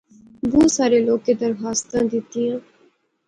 [0.49, 2.57] بہوں سارے لوکیں درخواستاں دیتیاں